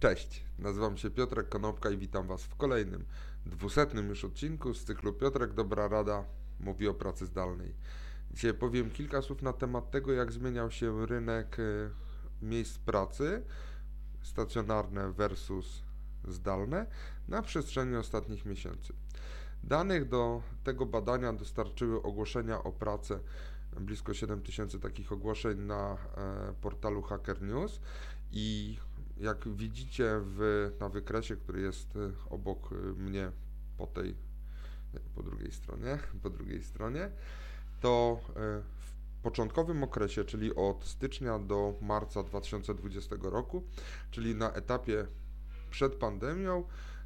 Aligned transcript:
Cześć, 0.00 0.44
nazywam 0.58 0.96
się 0.96 1.10
Piotrek 1.10 1.48
Konopka 1.48 1.90
i 1.90 1.96
witam 1.96 2.26
Was 2.26 2.42
w 2.44 2.56
kolejnym, 2.56 3.04
dwusetnym 3.46 4.08
już 4.08 4.24
odcinku 4.24 4.74
z 4.74 4.84
cyklu 4.84 5.12
Piotrek 5.12 5.52
Dobra 5.52 5.88
Rada 5.88 6.24
mówi 6.60 6.88
o 6.88 6.94
pracy 6.94 7.26
zdalnej. 7.26 7.74
Dzisiaj 8.30 8.54
powiem 8.54 8.90
kilka 8.90 9.22
słów 9.22 9.42
na 9.42 9.52
temat 9.52 9.90
tego, 9.90 10.12
jak 10.12 10.32
zmieniał 10.32 10.70
się 10.70 11.06
rynek 11.06 11.56
e, 11.58 11.90
miejsc 12.42 12.78
pracy, 12.78 13.42
stacjonarne 14.22 15.12
versus 15.12 15.82
zdalne, 16.28 16.86
na 17.28 17.42
przestrzeni 17.42 17.96
ostatnich 17.96 18.44
miesięcy. 18.44 18.92
Danych 19.64 20.08
do 20.08 20.42
tego 20.64 20.86
badania 20.86 21.32
dostarczyły 21.32 22.02
ogłoszenia 22.02 22.62
o 22.62 22.72
pracę, 22.72 23.20
blisko 23.80 24.14
7 24.14 24.42
tysięcy 24.42 24.80
takich 24.80 25.12
ogłoszeń 25.12 25.58
na 25.58 25.92
e, 26.16 26.52
portalu 26.60 27.02
Hacker 27.02 27.42
News 27.42 27.80
i 28.32 28.78
jak 29.16 29.48
widzicie 29.48 30.20
w, 30.20 30.70
na 30.80 30.88
wykresie, 30.88 31.36
który 31.36 31.60
jest 31.60 31.96
y, 31.96 32.12
obok 32.30 32.72
y, 32.72 32.74
mnie 32.76 33.30
po 33.78 33.86
tej, 33.86 34.14
po 35.14 35.22
drugiej 35.22 35.52
stronie, 35.52 35.98
po 36.22 36.30
drugiej 36.30 36.62
stronie, 36.62 37.10
to 37.80 38.20
y, 38.30 38.32
w 38.62 38.94
początkowym 39.22 39.82
okresie, 39.82 40.24
czyli 40.24 40.54
od 40.54 40.84
stycznia 40.84 41.38
do 41.38 41.74
marca 41.80 42.22
2020 42.22 43.16
roku, 43.22 43.62
czyli 44.10 44.34
na 44.34 44.52
etapie 44.52 45.06
przed 45.70 45.94
pandemią, 45.94 46.64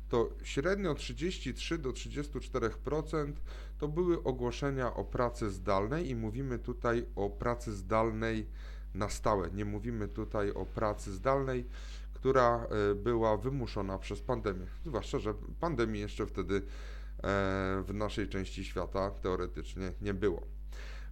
to 0.08 0.28
średnio 0.42 0.94
33 0.94 1.78
do 1.78 1.90
34% 1.90 3.32
to 3.78 3.88
były 3.88 4.22
ogłoszenia 4.22 4.94
o 4.94 5.04
pracy 5.04 5.50
zdalnej 5.50 6.08
i 6.08 6.16
mówimy 6.16 6.58
tutaj 6.58 7.06
o 7.16 7.30
pracy 7.30 7.72
zdalnej 7.72 8.46
na 8.94 9.08
stałe. 9.08 9.50
Nie 9.50 9.64
mówimy 9.64 10.08
tutaj 10.08 10.50
o 10.50 10.66
pracy 10.66 11.12
zdalnej, 11.12 11.66
która 12.14 12.66
e, 12.90 12.94
była 12.94 13.36
wymuszona 13.36 13.98
przez 13.98 14.20
pandemię. 14.20 14.66
Zwłaszcza, 14.86 15.18
że 15.18 15.34
pandemii 15.60 16.00
jeszcze 16.00 16.26
wtedy 16.26 16.56
e, 16.56 16.62
w 17.82 17.90
naszej 17.94 18.28
części 18.28 18.64
świata 18.64 19.10
teoretycznie 19.10 19.92
nie 20.00 20.14
było. 20.14 20.42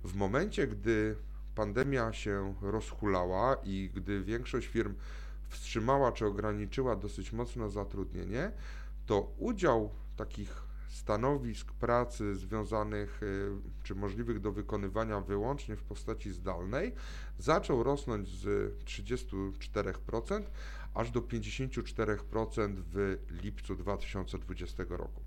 W 0.04 0.14
momencie, 0.14 0.66
gdy 0.66 1.16
pandemia 1.54 2.12
się 2.12 2.54
rozhulała 2.62 3.56
i 3.64 3.90
gdy 3.94 4.24
większość 4.24 4.66
firm 4.66 4.94
wstrzymała 5.48 6.12
czy 6.12 6.26
ograniczyła 6.26 6.96
dosyć 6.96 7.32
mocno 7.32 7.70
zatrudnienie, 7.70 8.52
to 9.06 9.32
udział 9.38 9.90
takich 10.16 10.66
stanowisk 10.88 11.72
pracy 11.72 12.34
związanych 12.34 13.22
y, 13.22 13.50
czy 13.82 13.94
możliwych 13.94 14.40
do 14.40 14.52
wykonywania 14.52 15.20
wyłącznie 15.20 15.76
w 15.76 15.82
postaci 15.82 16.32
zdalnej 16.32 16.94
zaczął 17.38 17.82
rosnąć 17.82 18.28
z 18.28 18.74
34% 18.84 20.42
aż 20.94 21.10
do 21.10 21.20
54% 21.20 22.74
w 22.92 23.18
lipcu 23.42 23.76
2020 23.76 24.84
roku. 24.88 25.22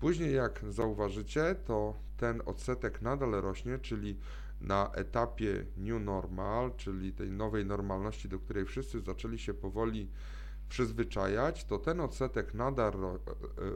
Później, 0.00 0.34
jak 0.34 0.64
zauważycie, 0.68 1.54
to 1.64 1.94
ten 2.16 2.42
odsetek 2.46 3.02
nadal 3.02 3.30
rośnie, 3.30 3.78
czyli 3.78 4.18
na 4.60 4.90
etapie 4.92 5.66
new 5.76 6.02
normal, 6.02 6.72
czyli 6.76 7.12
tej 7.12 7.30
nowej 7.30 7.66
normalności, 7.66 8.28
do 8.28 8.38
której 8.38 8.64
wszyscy 8.64 9.00
zaczęli 9.00 9.38
się 9.38 9.54
powoli 9.54 10.08
przyzwyczajać, 10.68 11.64
to 11.64 11.78
ten 11.78 12.00
odsetek 12.00 12.54
nadal 12.54 12.92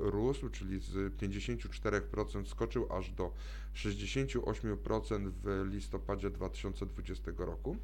rósł, 0.01 0.49
czyli 0.49 0.81
z 0.81 1.15
54% 1.17 2.47
skoczył 2.47 2.93
aż 2.93 3.11
do 3.11 3.33
68% 3.75 5.31
w 5.43 5.69
listopadzie 5.71 6.31
2020 6.31 7.33
roku. 7.39 7.77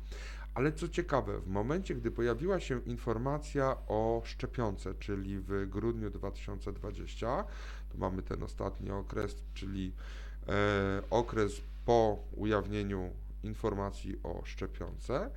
Ale 0.55 0.73
co 0.73 0.89
ciekawe, 0.89 1.41
w 1.41 1.47
momencie, 1.47 1.95
gdy 1.95 2.11
pojawiła 2.11 2.61
się 2.61 2.81
informacja 2.81 3.77
o 3.89 4.23
szczepionce, 4.25 4.95
czyli 4.95 5.39
w 5.39 5.67
grudniu 5.69 6.11
2020, 6.11 7.45
to 7.93 7.99
mamy 7.99 8.23
ten 8.23 8.43
ostatni 8.43 8.91
okres, 8.91 9.37
czyli 9.55 9.93
e, 10.49 11.03
okres 11.11 11.61
po 11.85 12.25
ujawnieniu 12.33 13.11
informacji 13.43 14.21
o 14.23 14.43
szczepionce, 14.45 15.31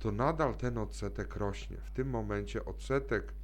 to 0.00 0.12
nadal 0.12 0.54
ten 0.54 0.78
odsetek 0.78 1.36
rośnie. 1.36 1.76
W 1.76 1.90
tym 1.90 2.10
momencie 2.10 2.64
odsetek 2.64 3.34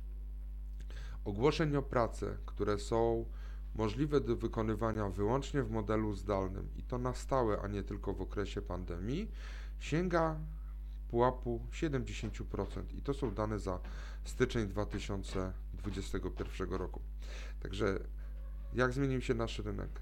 ogłoszeń 1.24 1.76
o 1.76 1.82
pracę, 1.82 2.36
które 2.46 2.78
są 2.78 3.26
możliwe 3.74 4.20
do 4.20 4.36
wykonywania 4.36 5.08
wyłącznie 5.08 5.62
w 5.62 5.70
modelu 5.70 6.14
zdalnym 6.14 6.68
i 6.76 6.82
to 6.82 6.98
na 6.98 7.14
stałe, 7.14 7.60
a 7.60 7.68
nie 7.68 7.82
tylko 7.82 8.14
w 8.14 8.20
okresie 8.20 8.62
pandemii, 8.62 9.30
sięga 9.78 10.40
pułapu 11.08 11.66
70%. 11.72 12.94
I 12.94 13.02
to 13.02 13.14
są 13.14 13.34
dane 13.34 13.58
za 13.58 13.80
styczeń 14.24 14.68
2021 14.68 16.70
roku. 16.70 17.00
Także 17.60 17.98
jak 18.74 18.92
zmienił 18.92 19.20
się 19.20 19.34
nasz 19.34 19.58
rynek? 19.58 20.00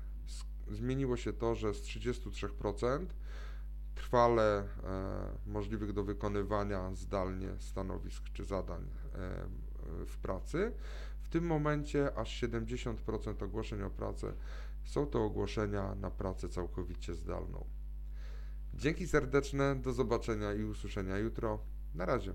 Zmieniło 0.71 1.17
się 1.17 1.33
to, 1.33 1.55
że 1.55 1.75
z 1.75 1.83
33% 1.83 3.07
trwale 3.95 4.59
e, 4.59 4.67
możliwych 5.47 5.93
do 5.93 6.05
wykonywania 6.05 6.95
zdalnie 6.95 7.49
stanowisk 7.59 8.23
czy 8.33 8.45
zadań 8.45 8.83
e, 8.83 10.07
w 10.07 10.19
pracy. 10.19 10.73
W 11.21 11.29
tym 11.29 11.47
momencie 11.47 12.19
aż 12.19 12.43
70% 12.43 13.45
ogłoszeń 13.45 13.83
o 13.83 13.91
pracę 13.91 14.33
są 14.85 15.07
to 15.07 15.25
ogłoszenia 15.25 15.95
na 15.95 16.11
pracę 16.11 16.49
całkowicie 16.49 17.15
zdalną. 17.15 17.65
Dzięki 18.75 19.09
serdeczne, 19.09 19.77
do 19.77 19.93
zobaczenia 19.93 20.55
i 20.55 20.65
usłyszenia 20.65 21.19
jutro. 21.19 21.59
Na 21.95 22.07
razie. 22.07 22.35